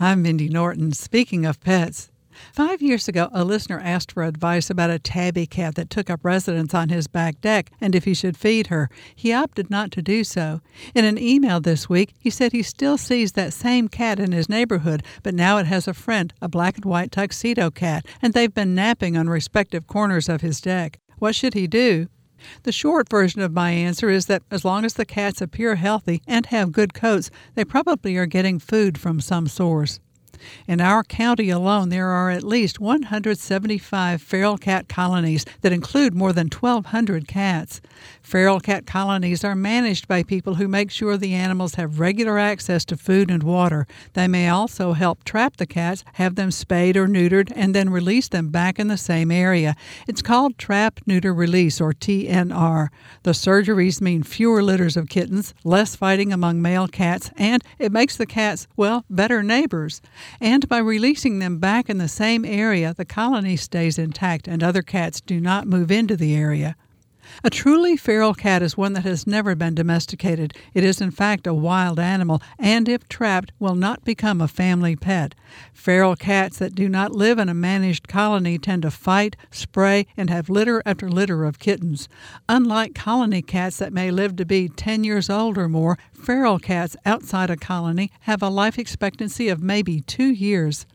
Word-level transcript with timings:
I'm 0.00 0.22
Mindy 0.22 0.48
Norton. 0.48 0.92
Speaking 0.92 1.44
of 1.44 1.60
pets, 1.60 2.10
Five 2.52 2.80
years 2.80 3.08
ago, 3.08 3.28
a 3.32 3.44
listener 3.44 3.80
asked 3.80 4.12
for 4.12 4.22
advice 4.22 4.70
about 4.70 4.90
a 4.90 5.00
tabby 5.00 5.44
cat 5.44 5.74
that 5.74 5.90
took 5.90 6.08
up 6.08 6.24
residence 6.24 6.72
on 6.72 6.88
his 6.88 7.08
back 7.08 7.40
deck 7.40 7.72
and 7.80 7.96
if 7.96 8.04
he 8.04 8.14
should 8.14 8.36
feed 8.36 8.68
her. 8.68 8.88
He 9.16 9.32
opted 9.32 9.70
not 9.70 9.90
to 9.92 10.02
do 10.02 10.22
so. 10.22 10.60
In 10.94 11.04
an 11.04 11.18
email 11.18 11.58
this 11.58 11.88
week, 11.88 12.14
he 12.16 12.30
said 12.30 12.52
he 12.52 12.62
still 12.62 12.96
sees 12.96 13.32
that 13.32 13.52
same 13.52 13.88
cat 13.88 14.20
in 14.20 14.30
his 14.30 14.48
neighborhood, 14.48 15.02
but 15.24 15.34
now 15.34 15.58
it 15.58 15.66
has 15.66 15.88
a 15.88 15.94
friend, 15.94 16.32
a 16.40 16.48
black 16.48 16.76
and 16.76 16.84
white 16.84 17.10
tuxedo 17.10 17.72
cat, 17.72 18.06
and 18.22 18.34
they've 18.34 18.54
been 18.54 18.76
napping 18.76 19.16
on 19.16 19.28
respective 19.28 19.88
corners 19.88 20.28
of 20.28 20.40
his 20.40 20.60
deck. 20.60 21.00
What 21.18 21.34
should 21.34 21.54
he 21.54 21.66
do? 21.66 22.06
The 22.62 22.72
short 22.72 23.08
version 23.08 23.40
of 23.40 23.52
my 23.52 23.70
answer 23.70 24.10
is 24.10 24.26
that 24.26 24.42
as 24.50 24.64
long 24.64 24.84
as 24.84 24.94
the 24.94 25.04
cats 25.04 25.40
appear 25.40 25.74
healthy 25.74 26.22
and 26.26 26.46
have 26.46 26.72
good 26.72 26.94
coats, 26.94 27.30
they 27.54 27.64
probably 27.64 28.16
are 28.16 28.26
getting 28.26 28.58
food 28.58 28.98
from 28.98 29.20
some 29.20 29.46
source. 29.46 30.00
In 30.66 30.80
our 30.80 31.02
county 31.02 31.50
alone, 31.50 31.88
there 31.88 32.08
are 32.08 32.30
at 32.30 32.42
least 32.42 32.80
175 32.80 34.22
feral 34.22 34.58
cat 34.58 34.88
colonies 34.88 35.44
that 35.62 35.72
include 35.72 36.14
more 36.14 36.32
than 36.32 36.48
1,200 36.48 37.26
cats. 37.28 37.80
Feral 38.22 38.60
cat 38.60 38.86
colonies 38.86 39.44
are 39.44 39.54
managed 39.54 40.06
by 40.06 40.22
people 40.22 40.56
who 40.56 40.68
make 40.68 40.90
sure 40.90 41.16
the 41.16 41.34
animals 41.34 41.74
have 41.74 42.00
regular 42.00 42.38
access 42.38 42.84
to 42.84 42.96
food 42.96 43.30
and 43.30 43.42
water. 43.42 43.86
They 44.12 44.28
may 44.28 44.48
also 44.48 44.92
help 44.92 45.24
trap 45.24 45.56
the 45.56 45.66
cats, 45.66 46.04
have 46.14 46.34
them 46.34 46.50
spayed 46.50 46.96
or 46.96 47.06
neutered, 47.06 47.52
and 47.56 47.74
then 47.74 47.90
release 47.90 48.28
them 48.28 48.48
back 48.50 48.78
in 48.78 48.88
the 48.88 48.96
same 48.96 49.30
area. 49.30 49.74
It's 50.06 50.22
called 50.22 50.58
Trap, 50.58 51.00
Neuter, 51.06 51.32
Release, 51.32 51.80
or 51.80 51.92
TNR. 51.92 52.88
The 53.22 53.32
surgeries 53.32 54.00
mean 54.00 54.22
fewer 54.22 54.62
litters 54.62 54.96
of 54.96 55.08
kittens, 55.08 55.54
less 55.64 55.96
fighting 55.96 56.32
among 56.32 56.60
male 56.60 56.88
cats, 56.88 57.30
and 57.36 57.62
it 57.78 57.92
makes 57.92 58.16
the 58.16 58.26
cats, 58.26 58.66
well, 58.76 59.04
better 59.08 59.42
neighbors. 59.42 60.00
And 60.40 60.68
by 60.68 60.78
releasing 60.78 61.38
them 61.38 61.58
back 61.58 61.88
in 61.88 61.98
the 61.98 62.08
same 62.08 62.44
area, 62.44 62.94
the 62.94 63.04
colony 63.04 63.56
stays 63.56 63.98
intact 63.98 64.46
and 64.48 64.62
other 64.62 64.82
cats 64.82 65.20
do 65.20 65.40
not 65.40 65.66
move 65.66 65.90
into 65.90 66.16
the 66.16 66.34
area. 66.34 66.76
A 67.44 67.50
truly 67.50 67.96
feral 67.96 68.34
cat 68.34 68.62
is 68.62 68.76
one 68.76 68.92
that 68.94 69.04
has 69.04 69.26
never 69.26 69.54
been 69.54 69.74
domesticated. 69.74 70.54
It 70.74 70.84
is, 70.84 71.00
in 71.00 71.10
fact, 71.10 71.46
a 71.46 71.54
wild 71.54 71.98
animal, 71.98 72.42
and 72.58 72.88
if 72.88 73.08
trapped, 73.08 73.52
will 73.58 73.74
not 73.74 74.04
become 74.04 74.40
a 74.40 74.48
family 74.48 74.96
pet. 74.96 75.34
Feral 75.72 76.16
cats 76.16 76.58
that 76.58 76.74
do 76.74 76.88
not 76.88 77.12
live 77.12 77.38
in 77.38 77.48
a 77.48 77.54
managed 77.54 78.08
colony 78.08 78.58
tend 78.58 78.82
to 78.82 78.90
fight, 78.90 79.36
spray, 79.50 80.06
and 80.16 80.30
have 80.30 80.48
litter 80.48 80.82
after 80.84 81.08
litter 81.08 81.44
of 81.44 81.58
kittens. 81.58 82.08
Unlike 82.48 82.94
colony 82.94 83.42
cats 83.42 83.76
that 83.78 83.92
may 83.92 84.10
live 84.10 84.36
to 84.36 84.44
be 84.44 84.68
10 84.68 85.04
years 85.04 85.30
old 85.30 85.58
or 85.58 85.68
more, 85.68 85.98
feral 86.12 86.58
cats 86.58 86.96
outside 87.06 87.50
a 87.50 87.56
colony 87.56 88.10
have 88.20 88.42
a 88.42 88.48
life 88.48 88.78
expectancy 88.78 89.48
of 89.48 89.62
maybe 89.62 90.00
two 90.00 90.32
years. 90.32 90.86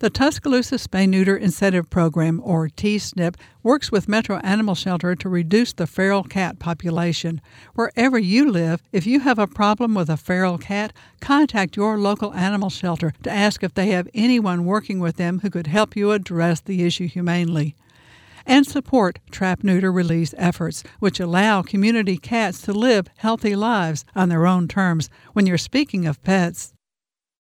The 0.00 0.10
Tuscaloosa 0.10 0.76
Spay 0.76 1.08
Neuter 1.08 1.36
Incentive 1.36 1.90
Program, 1.90 2.40
or 2.44 2.68
TSNIP, 2.68 3.36
works 3.62 3.90
with 3.90 4.08
Metro 4.08 4.38
Animal 4.38 4.74
Shelter 4.74 5.14
to 5.16 5.28
reduce 5.28 5.72
the 5.72 5.86
feral 5.86 6.22
cat 6.22 6.58
population. 6.58 7.40
Wherever 7.74 8.18
you 8.18 8.50
live, 8.50 8.82
if 8.92 9.06
you 9.06 9.20
have 9.20 9.38
a 9.38 9.46
problem 9.46 9.94
with 9.94 10.08
a 10.08 10.16
feral 10.16 10.58
cat, 10.58 10.92
contact 11.20 11.76
your 11.76 11.98
local 11.98 12.32
animal 12.34 12.70
shelter 12.70 13.12
to 13.22 13.30
ask 13.30 13.62
if 13.62 13.74
they 13.74 13.88
have 13.88 14.08
anyone 14.14 14.64
working 14.64 15.00
with 15.00 15.16
them 15.16 15.40
who 15.40 15.50
could 15.50 15.66
help 15.66 15.96
you 15.96 16.12
address 16.12 16.60
the 16.60 16.84
issue 16.84 17.06
humanely 17.06 17.74
and 18.48 18.66
support 18.66 19.20
trap 19.30 19.62
neuter 19.62 19.92
release 19.92 20.34
efforts, 20.38 20.82
which 20.98 21.20
allow 21.20 21.62
community 21.62 22.16
cats 22.16 22.62
to 22.62 22.72
live 22.72 23.06
healthy 23.18 23.54
lives 23.54 24.04
on 24.16 24.30
their 24.30 24.46
own 24.46 24.66
terms 24.66 25.10
when 25.34 25.46
you're 25.46 25.58
speaking 25.58 26.06
of 26.06 26.20
pets. 26.24 26.72